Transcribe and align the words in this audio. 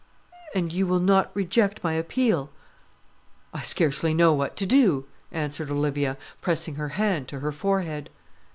"And 0.55 0.73
you 0.73 0.87
will 0.87 0.99
not 0.99 1.29
reject 1.35 1.83
my 1.83 1.93
appeal?" 1.93 2.49
"I 3.53 3.61
scarcely 3.61 4.15
know 4.15 4.33
what 4.33 4.55
to 4.55 4.65
do," 4.65 5.05
answered 5.31 5.69
Olivia, 5.69 6.17
pressing 6.41 6.73
her 6.73 6.89
hand 6.97 7.27
to 7.27 7.39
her 7.41 7.51
forehead. 7.51 8.09